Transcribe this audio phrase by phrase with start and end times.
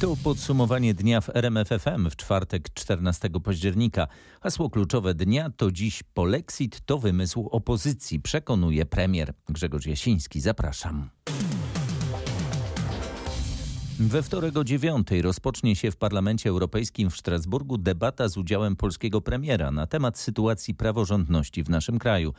[0.00, 4.08] To podsumowanie dnia w RMFFM w czwartek 14 października.
[4.40, 10.40] Hasło kluczowe dnia to dziś polexit to wymysł opozycji, przekonuje premier Grzegorz Jasiński.
[10.40, 11.10] Zapraszam.
[13.98, 19.20] We wtorek o dziewiątej rozpocznie się w Parlamencie Europejskim w Strasburgu debata z udziałem polskiego
[19.20, 22.34] premiera na temat sytuacji praworządności w naszym kraju.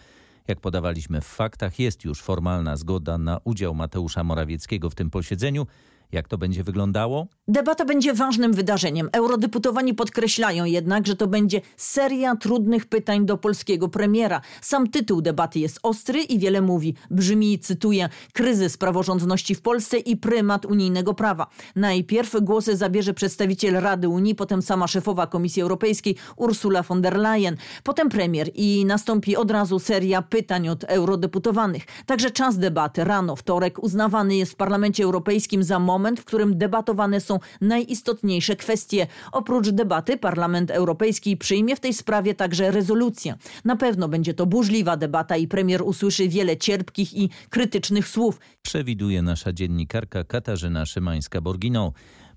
[0.47, 5.67] Jak podawaliśmy w faktach, jest już formalna zgoda na udział Mateusza Morawieckiego w tym posiedzeniu.
[6.11, 7.27] Jak to będzie wyglądało?
[7.47, 9.09] Debata będzie ważnym wydarzeniem.
[9.13, 14.41] Eurodeputowani podkreślają jednak, że to będzie seria trudnych pytań do polskiego premiera.
[14.61, 16.95] Sam tytuł debaty jest ostry i wiele mówi.
[17.11, 21.47] Brzmi, cytuję, kryzys praworządności w Polsce i prymat unijnego prawa.
[21.75, 27.57] Najpierw głosy zabierze przedstawiciel Rady Unii, potem sama szefowa Komisji Europejskiej Ursula von der Leyen,
[27.83, 31.83] potem premier i nastąpi od razu seria pytań od eurodeputowanych.
[32.05, 36.57] Także czas debaty rano, wtorek, uznawany jest w Parlamencie Europejskim za moment, moment, w którym
[36.57, 39.07] debatowane są najistotniejsze kwestie.
[39.31, 43.35] Oprócz debaty Parlament Europejski przyjmie w tej sprawie także rezolucję.
[43.65, 48.39] Na pewno będzie to burzliwa debata i premier usłyszy wiele cierpkich i krytycznych słów.
[48.61, 51.91] Przewiduje nasza dziennikarka Katarzyna Szymańska-Borginą.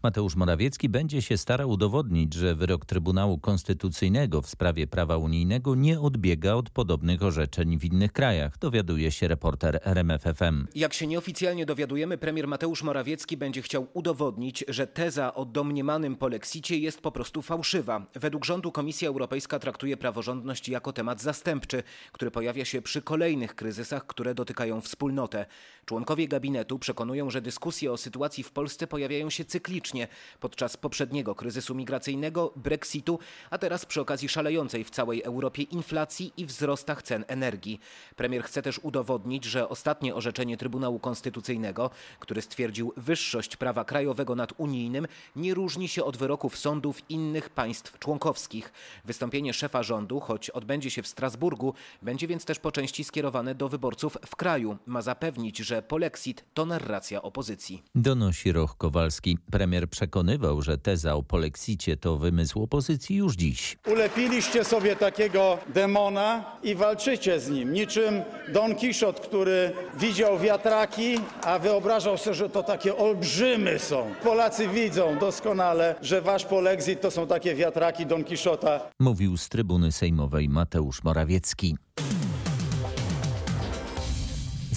[0.05, 6.01] Mateusz Morawiecki będzie się starał udowodnić, że wyrok Trybunału Konstytucyjnego w sprawie prawa unijnego nie
[6.01, 10.67] odbiega od podobnych orzeczeń w innych krajach, dowiaduje się reporter RMFFM.
[10.75, 16.79] Jak się nieoficjalnie dowiadujemy, premier Mateusz Morawiecki będzie chciał udowodnić, że teza o domniemanym polexicie
[16.79, 18.07] jest po prostu fałszywa.
[18.15, 24.07] Według rządu Komisja Europejska traktuje praworządność jako temat zastępczy, który pojawia się przy kolejnych kryzysach,
[24.07, 25.47] które dotykają wspólnotę.
[25.85, 29.94] Członkowie gabinetu przekonują, że dyskusje o sytuacji w Polsce pojawiają się cyklicznie
[30.41, 33.19] podczas poprzedniego kryzysu migracyjnego, Brexitu,
[33.51, 37.81] a teraz przy okazji szalejącej w całej Europie inflacji i wzrostach cen energii.
[38.17, 44.53] Premier chce też udowodnić, że ostatnie orzeczenie Trybunału Konstytucyjnego, który stwierdził wyższość prawa krajowego nad
[44.57, 45.07] unijnym,
[45.37, 48.73] nie różni się od wyroków sądów innych państw członkowskich.
[49.05, 53.69] Wystąpienie szefa rządu, choć odbędzie się w Strasburgu, będzie więc też po części skierowane do
[53.69, 54.77] wyborców w kraju.
[54.87, 57.83] Ma zapewnić, że polexit to narracja opozycji.
[57.95, 59.39] Donosi Roch Kowalski.
[59.51, 63.77] Premier przekonywał, że teza o polexicie to wymysł opozycji już dziś.
[63.93, 68.23] Ulepiliście sobie takiego demona i walczycie z nim, niczym
[68.53, 74.15] Don Kiszot, który widział wiatraki, a wyobrażał sobie, że to takie olbrzymy są.
[74.23, 78.81] Polacy widzą doskonale, że wasz polexit to są takie wiatraki Don Kiszota.
[79.01, 81.77] Mówił z trybuny sejmowej Mateusz Morawiecki.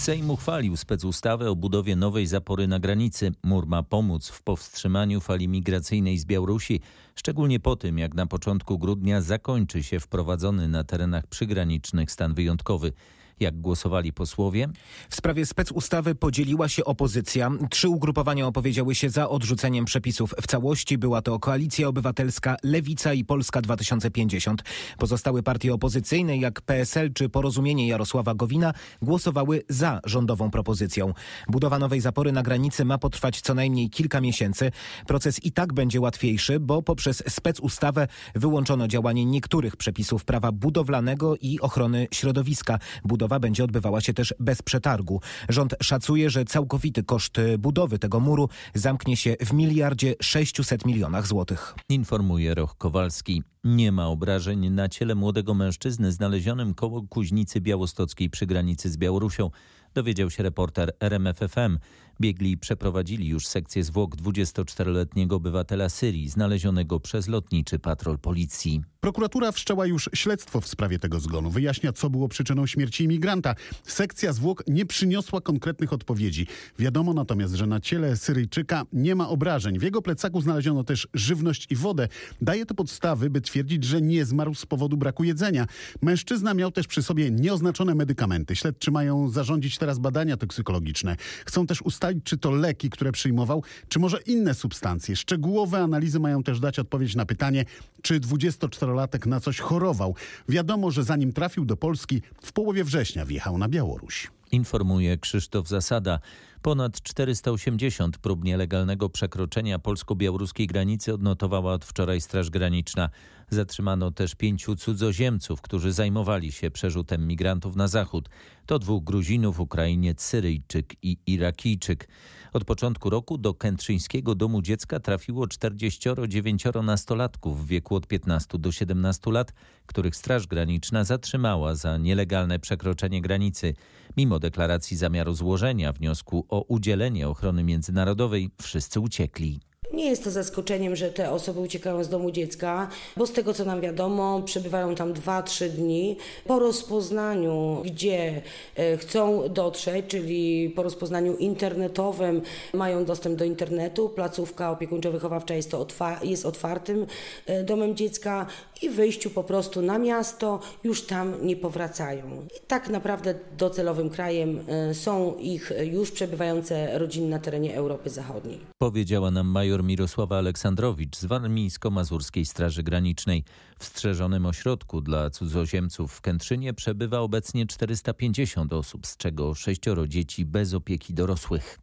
[0.08, 3.32] Sejm uchwalił specustawę o budowie nowej zapory na granicy.
[3.44, 6.82] Mur ma pomóc w powstrzymaniu fali migracyjnej z Białorusi,
[7.16, 12.94] szczególnie po tym, jak na początku grudnia zakończy się wprowadzony na terenach przygranicznych stan wyjątkowy.
[13.40, 14.68] Jak głosowali posłowie?
[15.10, 17.52] W sprawie specustawy podzieliła się opozycja.
[17.70, 20.98] Trzy ugrupowania opowiedziały się za odrzuceniem przepisów w całości.
[20.98, 24.64] Była to Koalicja Obywatelska, Lewica i Polska 2050.
[24.98, 31.14] Pozostałe partie opozycyjne, jak PSL czy Porozumienie Jarosława Gowina, głosowały za rządową propozycją.
[31.48, 34.72] Budowa nowej zapory na granicy ma potrwać co najmniej kilka miesięcy.
[35.08, 41.60] Proces i tak będzie łatwiejszy, bo poprzez specustawę wyłączono działanie niektórych przepisów prawa budowlanego i
[41.60, 42.80] ochrony środowiska.
[43.04, 45.22] Budowa budowa będzie odbywała się też bez przetargu.
[45.50, 51.76] Rząd szacuje, że całkowity koszt budowy tego muru zamknie się w miliardzie 600 milionach złotych.
[51.90, 53.44] Informuje Roch Kowalski.
[53.68, 59.50] Nie ma obrażeń na ciele młodego mężczyzny znalezionym koło Kuźnicy Białostockiej przy granicy z Białorusią
[59.94, 61.78] dowiedział się reporter RMFFM.
[62.22, 68.82] Biegli przeprowadzili już sekcję zwłok 24-letniego obywatela Syrii znalezionego przez lotniczy patrol policji.
[69.00, 71.50] Prokuratura wszczęła już śledztwo w sprawie tego zgonu.
[71.50, 73.56] Wyjaśnia, co było przyczyną śmierci imigranta.
[73.84, 76.48] Sekcja zwłok nie przyniosła konkretnych odpowiedzi.
[76.80, 79.80] Wiadomo natomiast, że na ciele Syryjczyka nie ma obrażeń.
[79.80, 82.08] W jego plecaku znaleziono też żywność i wodę.
[82.42, 85.66] Daje to podstawy, by twierdzić, że nie zmarł z powodu braku jedzenia.
[86.02, 88.56] Mężczyzna miał też przy sobie nieoznaczone medykamenty.
[88.56, 91.16] Śledczy mają zarządzić teraz badania toksykologiczne.
[91.46, 95.16] Chcą też ustalić, czy to leki, które przyjmował, czy może inne substancje.
[95.16, 97.66] Szczegółowe analizy mają też dać odpowiedź na pytanie,
[98.02, 100.16] czy 24-latek na coś chorował.
[100.50, 104.32] Wiadomo, że zanim trafił do Polski, w połowie września wjechał na Białoruś.
[104.52, 106.20] Informuje Krzysztof Zasada.
[106.62, 113.10] Ponad 480 prób nielegalnego przekroczenia polsko-białoruskiej granicy odnotowała od wczoraj Straż Graniczna.
[113.52, 118.30] Zatrzymano też pięciu cudzoziemców, którzy zajmowali się przerzutem migrantów na zachód.
[118.66, 122.08] To dwóch Gruzinów, Ukrainiec, Syryjczyk i Irakijczyk.
[122.54, 128.72] Od początku roku do Kętrzyńskiego Domu Dziecka trafiło 49 nastolatków w wieku od 15 do
[128.72, 129.54] 17 lat,
[129.86, 133.74] których Straż Graniczna zatrzymała za nielegalne przekroczenie granicy.
[134.18, 139.60] Mimo deklaracji zamiaru złożenia wniosku o udzielenie ochrony międzynarodowej, wszyscy uciekli.
[139.94, 142.88] Nie jest to zaskoczeniem, że te osoby uciekają z domu dziecka,
[143.18, 146.18] bo z tego co nam wiadomo, przebywają tam 2-3 dni.
[146.48, 148.42] Po rozpoznaniu, gdzie
[148.76, 152.42] e, chcą dotrzeć, czyli po rozpoznaniu internetowym,
[152.74, 154.10] mają dostęp do internetu.
[154.10, 155.76] Placówka opiekuńczo-wychowawcza jest,
[156.24, 157.06] jest otwartym
[157.46, 158.46] e, domem dziecka
[158.82, 162.48] i wyjściu po prostu na miasto już tam nie powracają.
[162.58, 168.60] I tak naprawdę docelowym krajem e, są ich już przebywające rodziny na terenie Europy Zachodniej.
[168.82, 173.44] Powiedziała nam major Mirosława Aleksandrowicz z Warmińsko-Mazurskiej Straży Granicznej.
[173.80, 180.46] W strzeżonym ośrodku dla cudzoziemców w Kętrzynie przebywa obecnie 450 osób, z czego sześcioro dzieci
[180.46, 181.80] bez opieki dorosłych.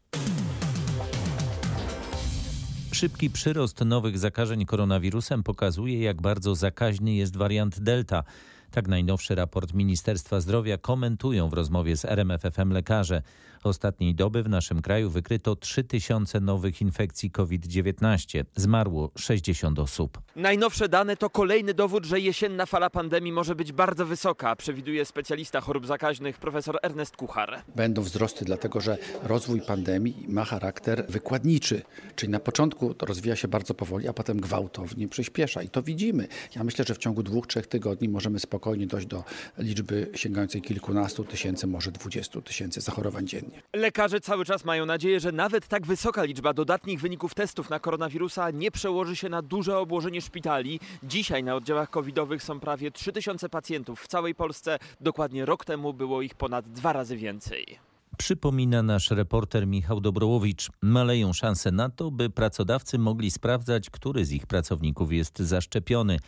[2.92, 8.24] Szybki przyrost nowych zakażeń koronawirusem pokazuje, jak bardzo zakaźny jest wariant Delta.
[8.70, 13.22] Tak najnowszy raport Ministerstwa Zdrowia komentują w rozmowie z RMFFM lekarze.
[13.64, 18.44] Ostatniej doby w naszym kraju wykryto 3000 nowych infekcji COVID-19.
[18.56, 20.20] Zmarło 60 osób.
[20.36, 25.60] Najnowsze dane to kolejny dowód, że jesienna fala pandemii może być bardzo wysoka, przewiduje specjalista
[25.60, 27.62] chorób zakaźnych profesor Ernest Kuchar.
[27.76, 31.82] Będą wzrosty, dlatego że rozwój pandemii ma charakter wykładniczy,
[32.16, 36.28] czyli na początku rozwija się bardzo powoli, a potem gwałtownie przyspiesza i to widzimy.
[36.56, 39.24] Ja myślę, że w ciągu dwóch, trzech tygodni możemy spokojnie dojść do
[39.58, 43.53] liczby sięgającej kilkunastu tysięcy, może dwudziestu tysięcy zachorowań dziennie.
[43.72, 48.50] Lekarze cały czas mają nadzieję, że nawet tak wysoka liczba dodatnich wyników testów na koronawirusa
[48.50, 50.80] nie przełoży się na duże obłożenie szpitali.
[51.02, 54.78] Dzisiaj na oddziałach covidowych są prawie 3000 pacjentów w całej Polsce.
[55.00, 57.78] Dokładnie rok temu było ich ponad dwa razy więcej.
[58.18, 60.70] Przypomina nasz reporter Michał Dobrołowicz.
[60.82, 66.18] Maleją szanse na to, by pracodawcy mogli sprawdzać, który z ich pracowników jest zaszczepiony.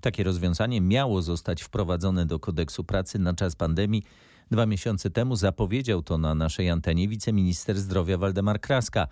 [0.00, 4.02] Takie rozwiązanie miało zostać wprowadzone do kodeksu pracy na czas pandemii.
[4.50, 9.08] Dwa miesiące temu zapowiedział to na naszej antenie wiceminister zdrowia Waldemar Kraska.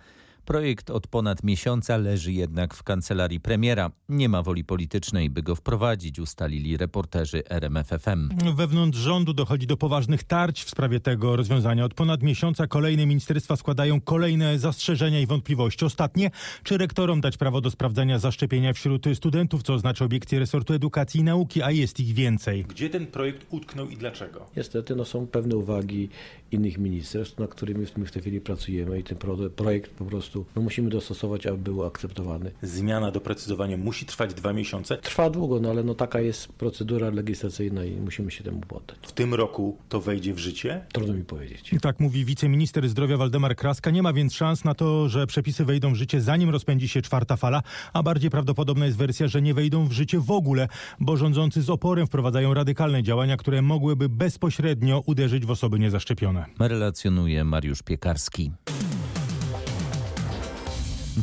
[0.49, 3.91] Projekt od ponad miesiąca leży jednak w kancelarii premiera.
[4.09, 8.29] Nie ma woli politycznej, by go wprowadzić, ustalili reporterzy RMFFM.
[8.55, 11.85] Wewnątrz rządu dochodzi do poważnych tarć w sprawie tego rozwiązania.
[11.85, 15.85] Od ponad miesiąca kolejne ministerstwa składają kolejne zastrzeżenia i wątpliwości.
[15.85, 16.31] Ostatnie,
[16.63, 21.23] czy rektorom dać prawo do sprawdzania zaszczepienia wśród studentów, co oznacza obiekcje resortu edukacji i
[21.23, 22.65] nauki, a jest ich więcej.
[22.69, 24.45] Gdzie ten projekt utknął i dlaczego?
[24.57, 26.09] Niestety no, są pewne uwagi
[26.51, 29.17] innych ministerstw, nad którymi w tej chwili pracujemy i ten
[29.55, 32.51] projekt po prostu no, musimy dostosować, aby był akceptowany.
[32.61, 34.97] Zmiana, doprecyzowanie musi trwać dwa miesiące?
[34.97, 38.97] Trwa długo, no ale no, taka jest procedura legislacyjna i musimy się temu poddać.
[39.01, 40.85] W tym roku to wejdzie w życie?
[40.93, 41.71] Trudno mi powiedzieć.
[41.81, 43.91] Tak mówi wiceminister zdrowia Waldemar Kraska.
[43.91, 47.37] Nie ma więc szans na to, że przepisy wejdą w życie zanim rozpędzi się czwarta
[47.37, 47.63] fala,
[47.93, 50.67] a bardziej prawdopodobna jest wersja, że nie wejdą w życie w ogóle,
[50.99, 56.38] bo rządzący z oporem wprowadzają radykalne działania, które mogłyby bezpośrednio uderzyć w osoby niezaszczepione.
[56.59, 58.51] Relacjonuje Mariusz Piekarski.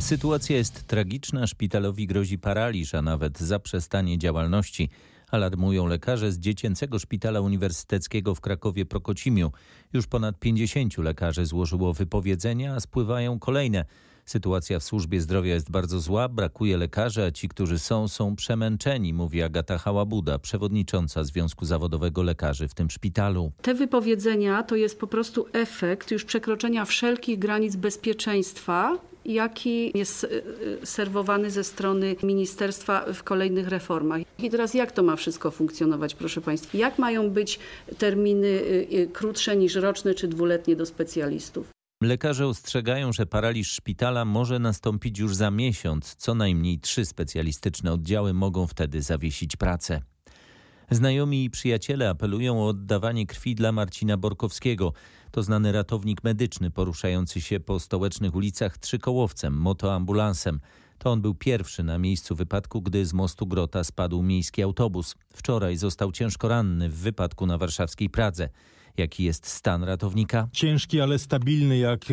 [0.00, 4.90] Sytuacja jest tragiczna, szpitalowi grozi paraliż, a nawet zaprzestanie działalności.
[5.30, 9.52] Alarmują lekarze z Dziecięcego Szpitala Uniwersyteckiego w Krakowie Prokocimiu.
[9.92, 13.84] Już ponad 50 lekarzy złożyło wypowiedzenia, a spływają kolejne.
[14.26, 19.12] Sytuacja w służbie zdrowia jest bardzo zła, brakuje lekarzy, a ci, którzy są, są przemęczeni,
[19.12, 23.52] mówi Agata Hałabuda, przewodnicząca Związku Zawodowego Lekarzy w tym szpitalu.
[23.62, 30.42] Te wypowiedzenia to jest po prostu efekt już przekroczenia wszelkich granic bezpieczeństwa jaki jest y,
[30.82, 34.20] y, serwowany ze strony ministerstwa w kolejnych reformach.
[34.38, 36.78] I teraz jak to ma wszystko funkcjonować, proszę Państwa?
[36.78, 37.58] Jak mają być
[37.98, 41.75] terminy y, krótsze niż roczne czy dwuletnie do specjalistów?
[42.02, 46.14] Lekarze ostrzegają, że paraliż szpitala może nastąpić już za miesiąc.
[46.14, 50.00] Co najmniej trzy specjalistyczne oddziały mogą wtedy zawiesić pracę.
[50.90, 54.92] Znajomi i przyjaciele apelują o oddawanie krwi dla Marcina Borkowskiego.
[55.30, 60.60] To znany ratownik medyczny poruszający się po stołecznych ulicach trzykołowcem, motoambulansem.
[60.98, 65.14] To on był pierwszy na miejscu wypadku, gdy z mostu Grota spadł miejski autobus.
[65.34, 68.48] Wczoraj został ciężko ranny w wypadku na warszawskiej Pradze.
[68.98, 70.48] Jaki jest stan ratownika?
[70.52, 72.04] Ciężki, ale stabilny, jak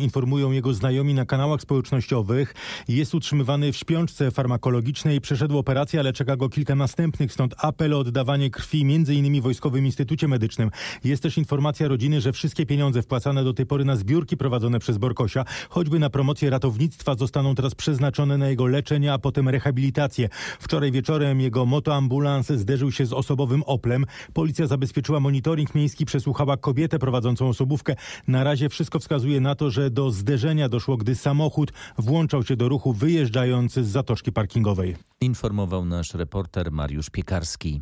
[0.00, 2.54] informują jego znajomi na kanałach społecznościowych.
[2.88, 5.20] Jest utrzymywany w śpiączce farmakologicznej.
[5.20, 9.42] Przeszedł operację, ale czeka go kilka następnych, stąd apel o oddawanie krwi m.in.
[9.42, 10.70] Wojskowym Instytucie Medycznym.
[11.04, 14.98] Jest też informacja rodziny, że wszystkie pieniądze wpłacane do tej pory na zbiórki prowadzone przez
[14.98, 20.28] Borkosia, choćby na promocję ratownictwa, zostaną teraz przeznaczone na jego leczenie, a potem rehabilitację.
[20.60, 24.06] Wczoraj wieczorem jego motoambulans zderzył się z osobowym Oplem.
[24.32, 27.96] Policja zabezpieczyła monitoring miejski, przesłuchała kobietę prowadzącą osobówkę.
[28.28, 32.68] Na razie wszystko wskazuje na to, że do zderzenia doszło, gdy samochód włączał się do
[32.68, 34.96] ruchu wyjeżdżając z zatoczki parkingowej.
[35.20, 37.80] Informował nasz reporter Mariusz Piekarski.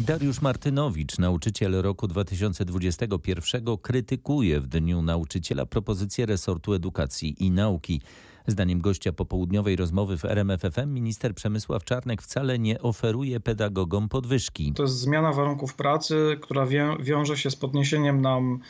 [0.00, 8.00] Dariusz Martynowicz, nauczyciel roku 2021, krytykuje w Dniu Nauczyciela propozycję resortu edukacji i nauki.
[8.46, 14.72] Zdaniem gościa popołudniowej rozmowy w RMFFM minister Przemysław Czarnek wcale nie oferuje pedagogom podwyżki.
[14.72, 18.60] To jest zmiana warunków pracy, która wią wiąże się z podniesieniem nam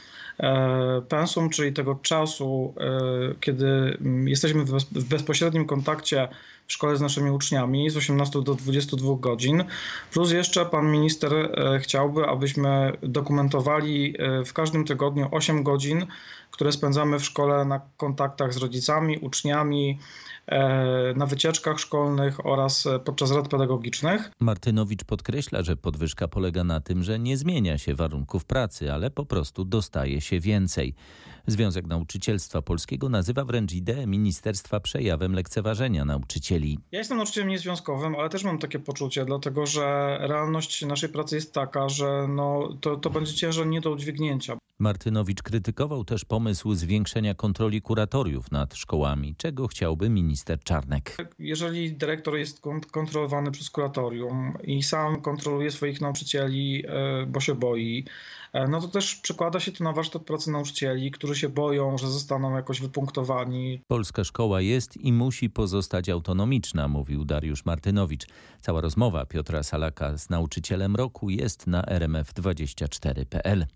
[0.40, 6.28] e, pensum, czyli tego czasu, e, kiedy jesteśmy w, bez w bezpośrednim kontakcie
[6.66, 9.64] w szkole z naszymi uczniami z 18 do 22 godzin.
[10.12, 14.14] Plus jeszcze pan minister e, chciałby, abyśmy dokumentowali
[14.46, 16.06] w każdym tygodniu 8 godzin,
[16.56, 19.65] które spędzamy w szkole na kontaktach z rodzicami, uczniami,
[20.46, 24.30] e, na wycieczkach szkolnych oraz podczas rad pedagogicznych.
[24.40, 29.26] Martynowicz podkreśla, że podwyżka polega na tym, że nie zmienia się warunków pracy, ale po
[29.26, 30.94] prostu dostaje się więcej.
[31.46, 36.78] Związek Nauczycielstwa Polskiego nazywa wręcz ideę ministerstwa przejawem lekceważenia nauczycieli.
[36.92, 41.54] Ja jestem nauczycielem niezwiązkowym, ale też mam takie poczucie, dlatego że realność naszej pracy jest
[41.54, 44.56] taka, że no, to, to będzie ciężar nie do udźwignięcia.
[44.78, 51.16] Martynowicz krytykował też pomysł zwiększenia kontroli kuratoriów nad szkołami, czego chciałby minister Czarnek.
[51.38, 52.60] Jeżeli dyrektor jest
[52.92, 58.04] kontrolowany przez kuratorium i sam kontroluje swoich nauczycieli, e, bo się boi,
[58.52, 62.10] e, no to też przekłada się to na warsztat pracy nauczycieli, którzy się boją, że
[62.10, 63.80] zostaną jakoś wypunktowani.
[63.88, 68.26] Polska szkoła jest i musi pozostać autonomiczna, mówił Dariusz Martynowicz.
[68.60, 73.66] Cała rozmowa Piotra Salaka z nauczycielem roku jest na rmf24.pl.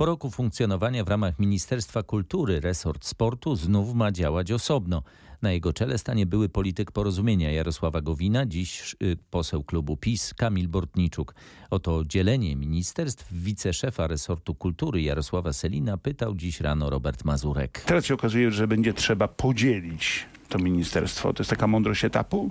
[0.00, 5.02] Po roku funkcjonowania w ramach Ministerstwa Kultury resort sportu znów ma działać osobno.
[5.42, 10.68] Na jego czele stanie były polityk porozumienia Jarosława Gowina, dziś y, poseł klubu PiS Kamil
[10.68, 11.34] Bortniczuk.
[11.70, 17.82] O to dzielenie ministerstw wiceszefa resortu kultury Jarosława Selina pytał dziś rano Robert Mazurek.
[17.86, 21.32] Teraz się okazuje, że będzie trzeba podzielić to ministerstwo.
[21.32, 22.50] To jest taka mądrość etapu?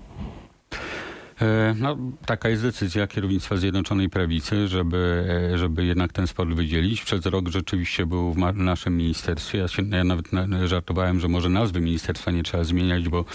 [1.42, 7.02] E, no, taka jest decyzja kierownictwa Zjednoczonej Prawicy, żeby, e, żeby jednak ten sport wydzielić.
[7.02, 9.60] Przez rok rzeczywiście był w naszym ministerstwie.
[9.60, 10.26] Ja, się, ja nawet
[10.66, 13.26] żartowałem, że może nazwy ministerstwa nie trzeba zmieniać, bo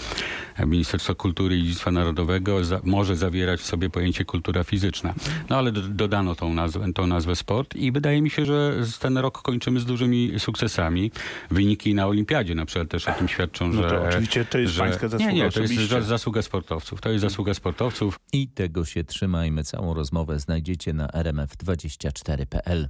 [0.65, 5.13] Ministerstwo Kultury i Dziedzictwa Narodowego za, może zawierać w sobie pojęcie kultura fizyczna.
[5.49, 9.17] No ale do, dodano tą nazwę, tą nazwę sport i wydaje mi się, że ten
[9.17, 11.11] rok kończymy z dużymi sukcesami.
[11.51, 13.89] Wyniki na Olimpiadzie na przykład też o tym świadczą, no że...
[13.89, 17.01] To oczywiście to jest że, pańska zasługa Nie, nie, to jest zasługa sportowców.
[17.01, 17.94] To jest zasługa sportowców.
[18.33, 19.63] I tego się trzymajmy.
[19.63, 22.89] Całą rozmowę znajdziecie na rmf24.pl.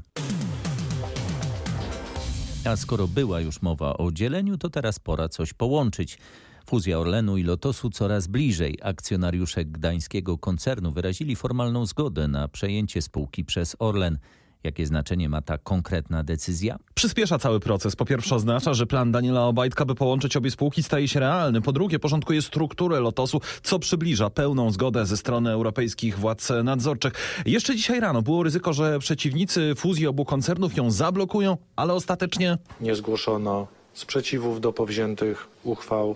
[2.66, 6.18] A skoro była już mowa o dzieleniu, to teraz pora coś połączyć.
[6.66, 8.78] Fuzja Orlenu i Lotosu coraz bliżej.
[8.82, 14.18] Akcjonariusze gdańskiego koncernu wyrazili formalną zgodę na przejęcie spółki przez Orlen.
[14.66, 16.78] Jakie znaczenie ma ta konkretna decyzja?
[16.96, 17.96] Przyspiesza cały proces.
[17.96, 21.62] Po pierwsze oznacza, że plan Daniela Obajtka, by połączyć obie spółki staje się realny.
[21.62, 27.14] Po drugie porządkuje strukturę Lotosu, co przybliża pełną zgodę ze strony europejskich władz nadzorczych.
[27.46, 32.58] Jeszcze dzisiaj rano było ryzyko, że przeciwnicy fuzji obu koncernów ją zablokują, ale ostatecznie...
[32.82, 36.16] Nie zgłoszono sprzeciwów do powziętych uchwał.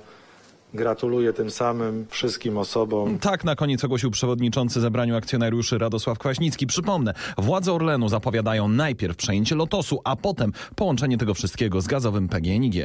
[0.74, 3.20] Gratuluję tym samym wszystkim osobom.
[3.20, 6.68] Tak na koniec ogłosił przewodniczący zebraniu akcjonariuszy Radosław Kwaśnicki.
[6.68, 12.76] Przypomnę, władze Orlenu zapowiadają najpierw przejęcie Lotosu, a potem połączenie tego wszystkiego z gazowym PGNiG.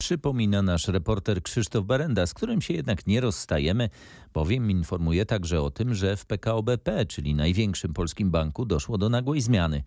[0.00, 3.90] Przypomina nasz reporter Krzysztof Berenda, z którym się jednak nie rozstajemy,
[4.34, 9.08] bowiem informuje także o tym, że w PKO BP, czyli największym polskim banku, doszło do
[9.08, 9.82] nagłej zmiany.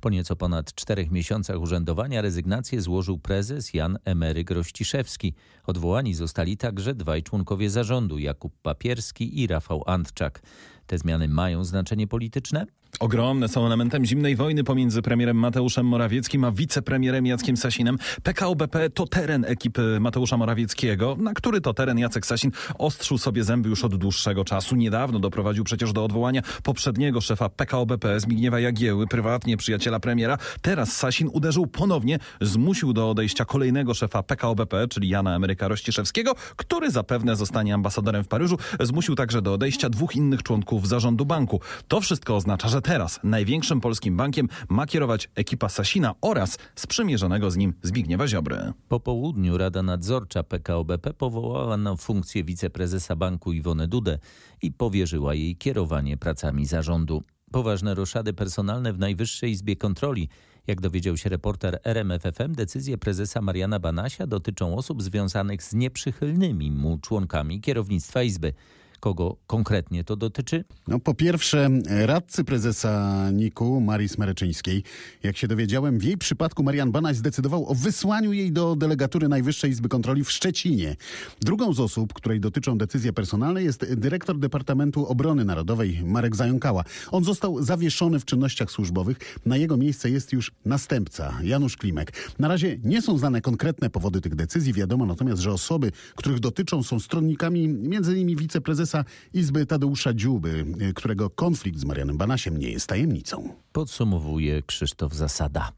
[0.00, 5.34] Po nieco ponad czterech miesiącach urzędowania rezygnację złożył prezes Jan Emeryk Rościszewski.
[5.66, 10.42] Odwołani zostali także dwaj członkowie zarządu, Jakub Papierski i Rafał Antczak.
[10.86, 12.66] Te zmiany mają znaczenie polityczne?
[13.00, 17.98] Ogromne są elementem zimnej wojny pomiędzy premierem Mateuszem Morawieckim a wicepremierem Jackiem Sasinem.
[18.22, 23.44] PKO BP to teren ekipy Mateusza Morawieckiego, na który to teren Jacek Sasin ostrzył sobie
[23.44, 24.76] zęby już od dłuższego czasu.
[24.76, 30.38] Niedawno doprowadził przecież do odwołania poprzedniego szefa PKO BP Zbigniewa Jagieły, prywatnie przyjaciela premiera.
[30.62, 36.34] Teraz Sasin uderzył ponownie, zmusił do odejścia kolejnego szefa PKO BP, czyli Jana Emeryka Rościszewskiego,
[36.56, 38.58] który zapewne zostanie ambasadorem w Paryżu.
[38.80, 41.60] Zmusił także do odejścia dwóch innych członków zarządu banku.
[41.88, 47.56] To wszystko oznacza, że teraz największym polskim bankiem ma kierować ekipa Sasina oraz sprzymierzonego z
[47.56, 48.72] nim Zbigniewa Ziobry.
[48.88, 54.18] Po południu Rada Nadzorcza PKO BP powołała na funkcję wiceprezesa banku Iwonę Dudę
[54.62, 57.22] i powierzyła jej kierowanie pracami zarządu.
[57.52, 60.28] Poważne roszady personalne w Najwyższej Izbie Kontroli.
[60.66, 66.98] Jak dowiedział się reporter RMFFM, decyzje prezesa Mariana Banasia dotyczą osób związanych z nieprzychylnymi mu
[66.98, 68.52] członkami kierownictwa Izby.
[69.00, 70.64] Kogo konkretnie to dotyczy?
[70.88, 74.82] No, po pierwsze, radcy prezesa NIK-u Marii Smereczyńskiej.
[75.22, 79.70] Jak się dowiedziałem, w jej przypadku Marian Banaś zdecydował o wysłaniu jej do delegatury Najwyższej
[79.70, 80.96] Izby Kontroli w Szczecinie.
[81.40, 86.84] Drugą z osób, której dotyczą decyzje personalne, jest dyrektor Departamentu Obrony Narodowej Marek Zająkała.
[87.10, 89.18] On został zawieszony w czynnościach służbowych.
[89.46, 92.12] Na jego miejsce jest już następca, Janusz Klimek.
[92.38, 94.72] Na razie nie są znane konkretne powody tych decyzji.
[94.72, 98.36] Wiadomo natomiast, że osoby, których dotyczą, są stronnikami m.in.
[98.36, 98.87] wiceprezesa
[99.34, 100.64] Izby Tadeusza Dziuby,
[100.94, 103.48] którego konflikt z Marianem Banasiem nie jest tajemnicą.
[103.72, 105.72] Podsumowuje Krzysztof Zasada.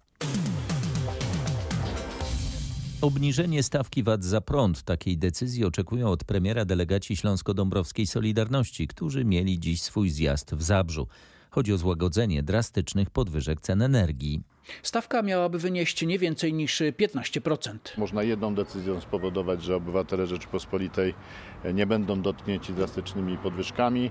[3.01, 4.83] Obniżenie stawki VAT za prąd.
[4.83, 11.07] Takiej decyzji oczekują od premiera delegaci Śląsko-Dąbrowskiej Solidarności, którzy mieli dziś swój zjazd w Zabrzu.
[11.51, 14.43] Chodzi o złagodzenie drastycznych podwyżek cen energii.
[14.83, 17.79] Stawka miałaby wynieść nie więcej niż 15%.
[17.99, 21.15] Można jedną decyzją spowodować, że obywatele Rzeczypospolitej
[21.75, 24.11] nie będą dotknięci drastycznymi podwyżkami.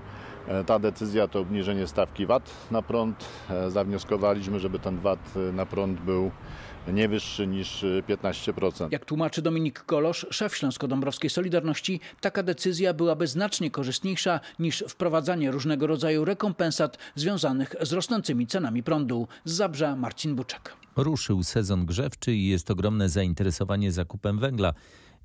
[0.66, 3.28] Ta decyzja to obniżenie stawki VAT na prąd.
[3.68, 6.30] Zawnioskowaliśmy, żeby ten VAT na prąd był
[6.88, 8.92] nie wyższy niż 15%.
[8.92, 15.86] Jak tłumaczy Dominik Kolosz, szef Śląsko-Dąbrowskiej Solidarności, taka decyzja byłaby znacznie korzystniejsza niż wprowadzanie różnego
[15.86, 19.28] rodzaju rekompensat związanych z rosnącymi cenami prądu.
[19.44, 20.76] Z Zabrza Marcin Buczek.
[20.96, 24.72] Ruszył sezon grzewczy i jest ogromne zainteresowanie zakupem węgla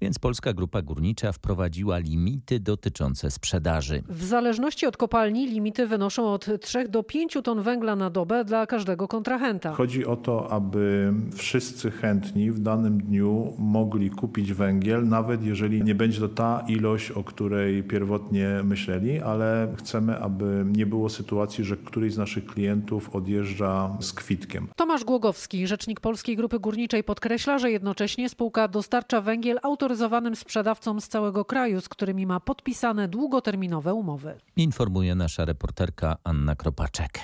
[0.02, 4.04] więc Polska Grupa Górnicza wprowadziła limity dotyczące sprzedaży.
[4.10, 8.66] W zależności od kopalni limity wynoszą od 3 do 5 ton węgla na dobę dla
[8.68, 9.74] każdego kontrahenta.
[9.74, 15.96] Chodzi o to, aby wszyscy chętni w danym dniu mogli kupić węgiel, nawet jeżeli nie
[15.96, 21.78] będzie to ta ilość, o której pierwotnie myśleli, ale chcemy, aby nie było sytuacji, że
[21.78, 24.68] któryś z naszych klientów odjeżdża z kwitkiem.
[24.75, 31.08] Tomasz Głogowski, rzecznik Polskiej Grupy Górniczej podkreśla, że jednocześnie spółka dostarcza węgiel autoryzowanym sprzedawcom z
[31.08, 34.39] całego kraju, z którymi ma podpisane długoterminowe umowy.
[34.56, 37.19] Informuje nasza reporterka Anna Kropaczek.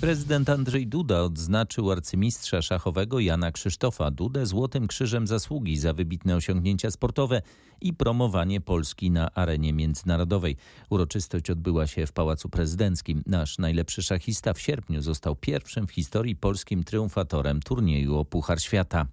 [0.00, 6.90] Prezydent Andrzej Duda odznaczył arcymistrza szachowego Jana Krzysztofa Dudę Złotym Krzyżem Zasługi za wybitne osiągnięcia
[6.90, 7.42] sportowe
[7.80, 10.56] i promowanie Polski na arenie międzynarodowej.
[10.90, 13.22] Uroczystość odbyła się w Pałacu Prezydenckim.
[13.26, 19.06] Nasz najlepszy szachista w sierpniu został pierwszym w historii polskim triumfatorem turnieju o Puchar Świata.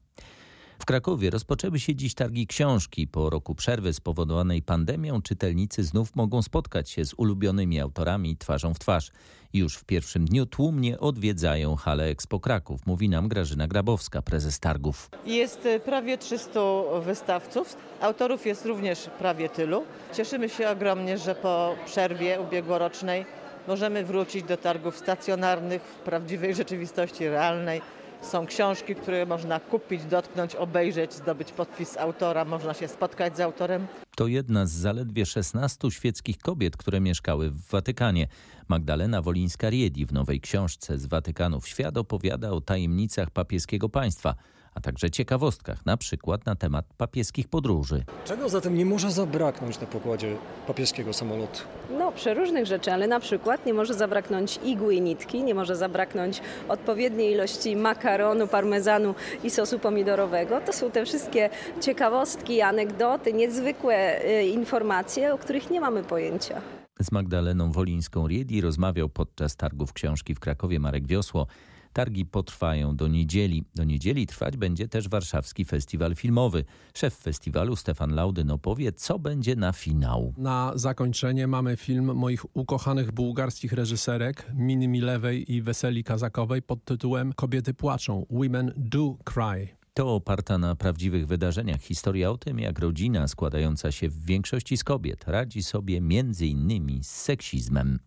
[0.84, 3.08] W Krakowie rozpoczęły się dziś targi książki.
[3.08, 8.80] Po roku przerwy spowodowanej pandemią czytelnicy znów mogą spotkać się z ulubionymi autorami twarzą w
[8.80, 9.12] twarz.
[9.54, 15.10] Już w pierwszym dniu tłumnie odwiedzają halę Expo Kraków, mówi nam Grażyna Grabowska, prezes targów.
[15.26, 16.60] Jest prawie 300
[17.02, 19.84] wystawców, autorów jest również prawie tylu.
[20.14, 23.26] Cieszymy się ogromnie, że po przerwie ubiegłorocznej
[23.68, 27.82] możemy wrócić do targów stacjonarnych w prawdziwej rzeczywistości realnej.
[28.24, 33.88] Są książki, które można kupić, dotknąć, obejrzeć, zdobyć podpis autora, można się spotkać z autorem.
[34.16, 38.28] To jedna z zaledwie 16 świeckich kobiet, które mieszkały w Watykanie.
[38.68, 44.36] Magdalena Wolińska-Riedi w nowej książce z Watykanu w świat opowiada o tajemnicach papieskiego państwa,
[44.76, 48.04] a także ciekawostkach, na przykład na temat papieskich podróży.
[48.26, 50.36] Czego zatem nie może zabraknąć na pokładzie
[50.68, 51.60] papieskiego samolotu?
[51.98, 56.42] No, przeróżnych rzeczy, ale na przykład nie może zabraknąć igły i nitki, nie może zabraknąć
[56.68, 60.62] odpowiedniej ilości makaronu, parmezanu i sosu pomidorowego.
[60.62, 61.50] To są te wszystkie
[61.82, 66.62] ciekawostki, anegdoty, niezwykłe y, informacje, o których nie mamy pojęcia.
[67.00, 71.48] Z Magdaleną Wolińską-Riedi rozmawiał podczas targów książki w Krakowie Marek Wiosło.
[71.94, 73.64] Targi potrwają do niedzieli.
[73.76, 76.66] Do niedzieli trwać będzie też Warszawski Festiwal Filmowy.
[76.94, 80.34] Szef festiwalu Stefan Laudyn opowie, co będzie na finał.
[80.38, 87.34] Na zakończenie mamy film moich ukochanych bułgarskich reżyserek Mini Milewej i Weseli Kazakowej pod tytułem
[87.34, 88.26] Kobiety płaczą.
[88.30, 89.68] Women do cry.
[89.94, 94.84] To oparta na prawdziwych wydarzeniach historia o tym, jak rodzina składająca się w większości z
[94.84, 98.00] kobiet radzi sobie między innymi z seksizmem.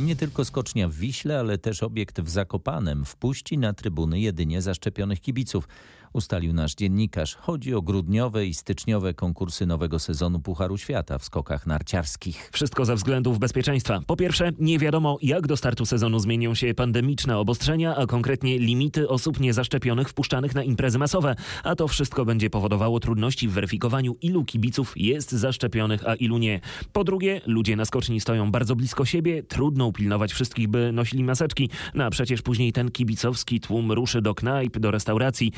[0.00, 5.20] Nie tylko skocznia w Wiśle, ale też obiekt w Zakopanem wpuści na trybuny jedynie zaszczepionych
[5.20, 5.68] kibiców.
[6.12, 7.34] Ustalił nasz dziennikarz.
[7.34, 12.50] Chodzi o grudniowe i styczniowe konkursy nowego sezonu Pucharu Świata w skokach narciarskich.
[12.52, 14.00] Wszystko ze względów bezpieczeństwa.
[14.06, 19.08] Po pierwsze, nie wiadomo jak do startu sezonu zmienią się pandemiczne obostrzenia, a konkretnie limity
[19.08, 21.36] osób niezaszczepionych wpuszczanych na imprezy masowe.
[21.64, 26.60] A to wszystko będzie powodowało trudności w weryfikowaniu, ilu kibiców jest zaszczepionych, a ilu nie.
[26.92, 31.70] Po drugie, ludzie na skoczni stoją bardzo blisko siebie, trudno upilnować wszystkich, by nosili maseczki,
[31.94, 35.52] no a przecież później ten kibicowski tłum ruszy do knajp, do restauracji,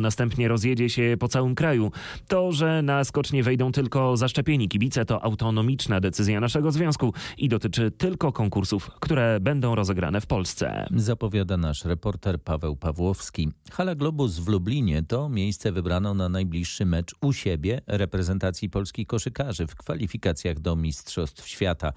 [0.00, 1.92] następnie rozjedzie się po całym kraju.
[2.28, 7.90] To, że na skocznie wejdą tylko zaszczepieni kibice, to autonomiczna decyzja naszego związku i dotyczy
[7.90, 10.86] tylko konkursów, które będą rozegrane w Polsce.
[10.94, 13.48] Zapowiada nasz reporter Paweł Pawłowski.
[13.72, 19.66] Hala Globus w Lublinie to miejsce wybrano na najbliższy mecz u siebie reprezentacji polskich koszykarzy
[19.66, 21.92] w kwalifikacjach do Mistrzostw Świata.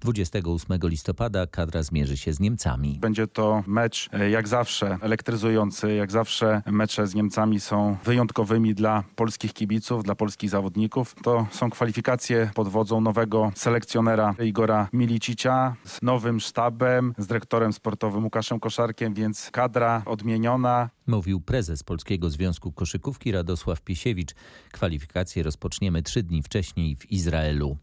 [0.00, 2.98] 28 listopada kadra zmierzy się z Niemcami.
[3.00, 9.04] Będzie to mecz e, jak zawsze elektryzujący, jak zawsze mecze z Niemcami są wyjątkowymi dla
[9.16, 11.14] polskich kibiców, dla polskich zawodników.
[11.22, 18.24] To są kwalifikacje pod wodzą nowego selekcjonera Igora Milicicia z nowym sztabem, z dyrektorem sportowym
[18.24, 20.90] Łukaszem Koszarkiem, więc kadra odmieniona.
[21.06, 24.34] Mówił prezes Polskiego Związku Koszykówki Radosław Piesiewicz.
[24.72, 27.76] Kwalifikacje rozpoczniemy trzy dni wcześniej w Izraelu.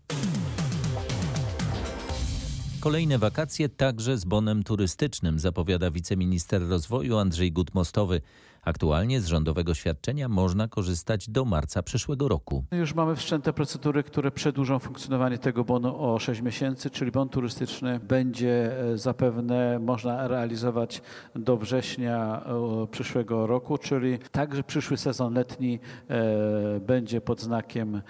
[2.88, 8.22] Kolejne wakacje także z bonem turystycznym, zapowiada wiceminister rozwoju Andrzej Gutmostowy.
[8.68, 12.66] Aktualnie z rządowego świadczenia można korzystać do marca przyszłego roku.
[12.72, 18.00] Już mamy wszczęte procedury, które przedłużą funkcjonowanie tego bonu o 6 miesięcy, czyli bon turystyczny
[18.00, 21.02] będzie e, zapewne można realizować
[21.36, 28.02] do września e, przyszłego roku, czyli także przyszły sezon letni e, będzie pod znakiem,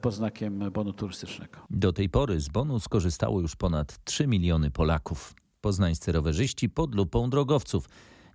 [0.00, 1.58] pod znakiem bonu turystycznego.
[1.70, 5.34] Do tej pory z bonu skorzystało już ponad 3 miliony Polaków.
[5.60, 7.88] Poznańscy rowerzyści pod lupą drogowców.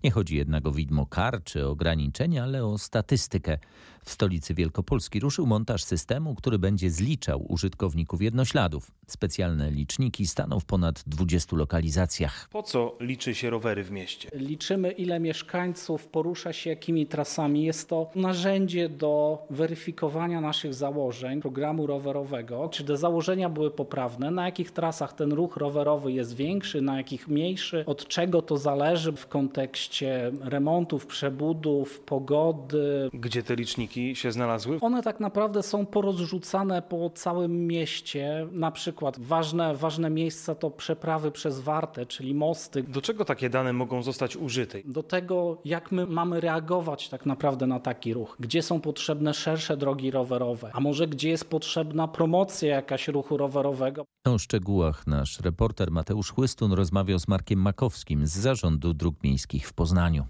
[0.03, 3.57] Nie chodzi jednak o widmo kar czy ograniczenia, ale o statystykę.
[4.03, 8.91] W stolicy Wielkopolski ruszył montaż systemu, który będzie zliczał użytkowników jednośladów.
[9.07, 12.49] Specjalne liczniki staną w ponad 20 lokalizacjach.
[12.51, 14.29] Po co liczy się rowery w mieście?
[14.33, 17.63] Liczymy, ile mieszkańców porusza się jakimi trasami.
[17.63, 24.45] Jest to narzędzie do weryfikowania naszych założeń programu rowerowego, czy te założenia były poprawne, na
[24.45, 29.27] jakich trasach ten ruch rowerowy jest większy, na jakich mniejszy, od czego to zależy w
[29.27, 33.09] kontekście remontów, przebudów, pogody.
[33.13, 34.77] Gdzie te liczniki się znalazły?
[34.81, 38.47] One tak naprawdę są porozrzucane po całym mieście.
[38.51, 42.83] Na przykład ważne, ważne miejsca to przeprawy przez Wartę, czyli mosty.
[42.83, 44.77] Do czego takie dane mogą zostać użyte?
[44.85, 48.35] Do tego, jak my mamy reagować tak naprawdę na taki ruch.
[48.39, 54.05] Gdzie są potrzebne szersze drogi rowerowe, a może gdzie jest potrzebna promocja jakaś ruchu rowerowego.
[54.25, 59.73] O szczegółach nasz reporter Mateusz Chłystun rozmawiał z Markiem Makowskim z Zarządu Dróg Miejskich w
[59.73, 60.25] Poznaniu.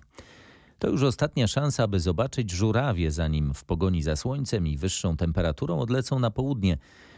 [0.83, 5.79] To już ostatnia szansa, aby zobaczyć żurawie, zanim w pogoni za słońcem i wyższą temperaturą
[5.79, 6.77] odlecą na południe.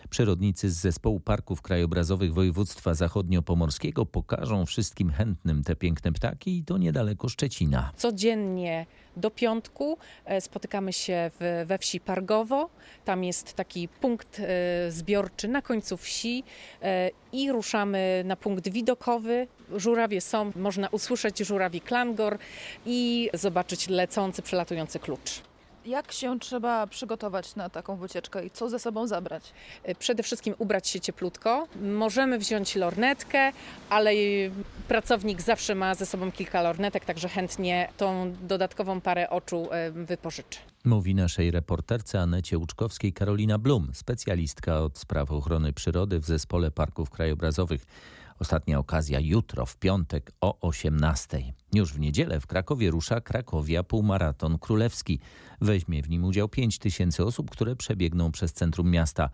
[0.09, 6.77] Przyrodnicy z zespołu parków krajobrazowych województwa zachodnio-pomorskiego pokażą wszystkim chętnym te piękne ptaki i to
[6.77, 7.91] niedaleko Szczecina.
[7.95, 8.85] Codziennie
[9.17, 11.31] do piątku e, spotykamy się
[11.65, 12.69] we wsi Pargowo.
[13.05, 16.43] Tam jest taki punkt e, zbiorczy na końcu wsi
[16.81, 19.47] e, i ruszamy na punkt widokowy.
[19.75, 22.37] Żurawie są, można usłyszeć żurawi klangor
[22.85, 25.41] i zobaczyć lecący, przelatujący klucz.
[25.85, 29.53] Jak się trzeba przygotować na taką wycieczkę i co ze sobą zabrać?
[29.99, 31.67] Przede wszystkim ubrać się cieplutko.
[31.81, 33.51] Możemy wziąć lornetkę,
[33.89, 34.11] ale
[34.87, 40.59] pracownik zawsze ma ze sobą kilka lornetek, także chętnie tą dodatkową parę oczu wypożyczy.
[40.85, 47.09] Mówi naszej reporterce Anecie Łuczkowskiej Karolina Blum, specjalistka od spraw ochrony przyrody w Zespole Parków
[47.09, 47.85] Krajobrazowych.
[48.39, 51.39] Ostatnia okazja jutro, w piątek o 18.
[51.75, 55.19] Już w niedzielę w Krakowie rusza Krakowia Półmaraton Królewski.
[55.61, 59.29] Weźmie w nim udział 5 tysięcy osób, które przebiegną przez centrum miasta.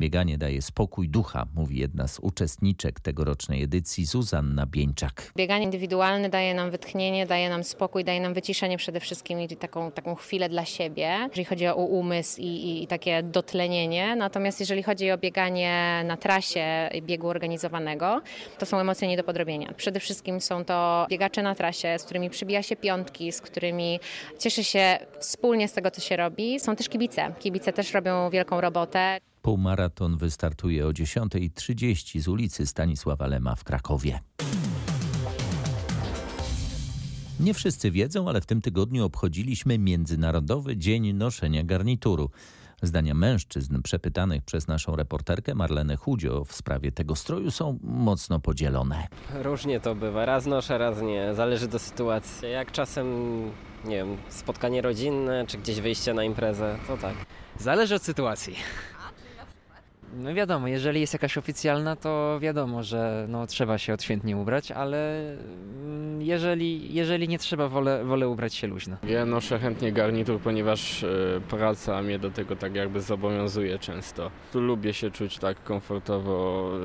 [0.00, 5.32] Bieganie daje spokój ducha, mówi jedna z uczestniczek tegorocznej edycji, Zuzanna Bieńczak.
[5.36, 9.92] Bieganie indywidualne daje nam wytchnienie, daje nam spokój, daje nam wyciszenie przede wszystkim i taką,
[9.92, 14.16] taką chwilę dla siebie, jeżeli chodzi o umysł i, i, i takie dotlenienie.
[14.16, 18.22] Natomiast jeżeli chodzi o bieganie na trasie biegu organizowanego,
[18.58, 19.74] to są emocje nie do podrobienia.
[19.76, 24.00] Przede wszystkim są to biegacze na trasie, z którymi przybija się piątki, z którymi
[24.38, 26.60] cieszy się wspólnie z tego, co się robi.
[26.60, 27.34] Są też kibice.
[27.38, 29.18] Kibice też robią wielką robotę.
[29.42, 34.20] Półmaraton wystartuje o 10.30 z ulicy Stanisława Lema w Krakowie.
[37.40, 42.30] Nie wszyscy wiedzą, ale w tym tygodniu obchodziliśmy Międzynarodowy Dzień Noszenia Garnituru.
[42.82, 49.06] Zdania mężczyzn przepytanych przez naszą reporterkę Marlenę Chudzio w sprawie tego stroju są mocno podzielone.
[49.34, 50.24] Różnie to bywa.
[50.24, 51.34] Raz noszę, raz nie.
[51.34, 52.50] Zależy do sytuacji.
[52.50, 53.06] Jak czasem
[53.84, 57.14] nie wiem, spotkanie rodzinne, czy gdzieś wyjście na imprezę, to tak.
[57.58, 58.56] Zależy od sytuacji.
[60.14, 65.30] No wiadomo, jeżeli jest jakaś oficjalna, to wiadomo, że no, trzeba się odświętnie ubrać, ale
[65.84, 68.96] mm, jeżeli, jeżeli nie trzeba, wolę, wolę ubrać się luźno.
[69.08, 71.08] Ja noszę chętnie garnitur, ponieważ e,
[71.48, 74.30] praca mnie do tego tak jakby zobowiązuje często.
[74.52, 76.78] Tu lubię się czuć tak komfortowo e,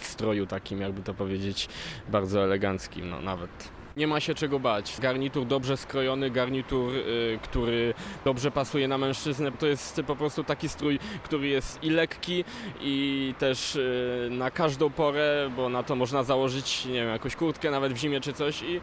[0.00, 1.68] w stroju takim, jakby to powiedzieć,
[2.08, 3.73] bardzo eleganckim, no nawet.
[3.96, 4.96] Nie ma się czego bać.
[5.00, 9.52] Garnitur dobrze skrojony, garnitur, y, który dobrze pasuje na mężczyznę.
[9.52, 12.44] To jest po prostu taki strój, który jest i lekki,
[12.80, 17.70] i też y, na każdą porę, bo na to można założyć, nie wiem, jakąś kurtkę
[17.70, 18.80] nawet w zimie czy coś i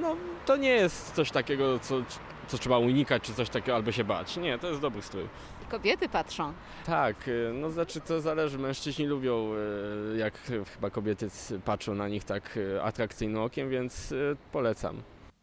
[0.00, 2.02] no, to nie jest coś takiego, co,
[2.48, 4.36] co trzeba unikać, czy coś takiego, albo się bać.
[4.36, 5.24] Nie, to jest dobry strój.
[5.72, 6.52] Kobiety patrzą.
[6.86, 8.58] Tak, y, no znaczy to zależy.
[8.58, 9.52] Mężczyźni lubią,
[10.14, 10.34] y, jak
[10.74, 11.28] chyba kobiety
[11.64, 14.14] patrzą na nich tak y, atrakcyjnym okiem, więc
[14.52, 15.02] polecam.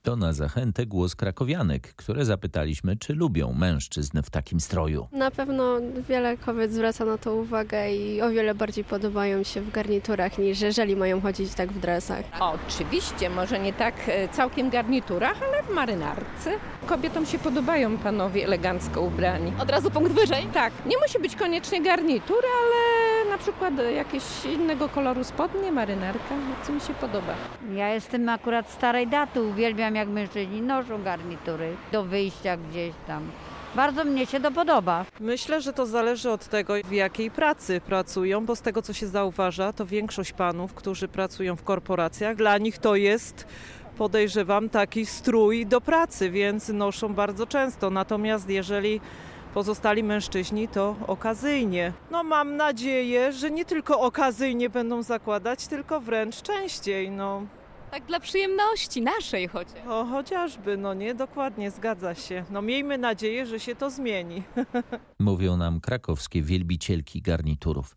[0.09, 5.07] To na zachętę głos krakowianek, które zapytaliśmy, czy lubią mężczyzn w takim stroju.
[5.11, 5.77] Na pewno
[6.09, 10.61] wiele kobiet zwraca na to uwagę i o wiele bardziej podobają się w garniturach niż
[10.61, 12.25] jeżeli mają chodzić tak w dresach.
[12.39, 16.51] Oczywiście, może nie tak e, całkiem garniturach, ale w marynarce.
[16.85, 19.53] Kobietom się podobają panowie elegancko ubrani.
[19.59, 20.47] Od razu punkt wyżej?
[20.53, 22.98] Tak, nie musi być koniecznie garnitur, ale
[23.39, 27.33] przykład jakieś innego koloru spodnie, marynarka, co mi się podoba.
[27.73, 33.31] Ja jestem akurat starej daty, uwielbiam jak mężczyźni noszą garnitury do wyjścia gdzieś tam.
[33.75, 35.05] Bardzo mnie się to podoba.
[35.19, 39.07] Myślę, że to zależy od tego, w jakiej pracy pracują, bo z tego, co się
[39.07, 43.47] zauważa, to większość panów, którzy pracują w korporacjach, dla nich to jest
[43.97, 47.89] podejrzewam taki strój do pracy, więc noszą bardzo często.
[47.89, 49.01] Natomiast jeżeli
[49.53, 51.93] pozostali mężczyźni to okazyjnie.
[52.11, 57.11] No mam nadzieję, że nie tylko okazyjnie będą zakładać, tylko wręcz częściej.
[57.11, 57.41] No.
[57.91, 59.85] Tak dla przyjemności naszej chociaż.
[59.87, 62.45] O, chociażby, no nie, dokładnie, zgadza się.
[62.51, 64.43] No miejmy nadzieję, że się to zmieni.
[65.19, 67.95] Mówią nam krakowskie wielbicielki garniturów.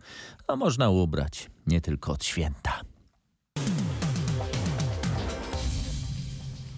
[0.48, 2.80] A można ubrać nie tylko od święta.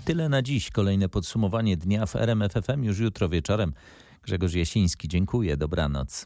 [0.04, 0.70] Tyle na dziś.
[0.70, 3.72] Kolejne podsumowanie dnia w RMFFM już jutro wieczorem.
[4.24, 5.56] Grzegorz Jasiński, dziękuję.
[5.56, 6.22] Dobranoc.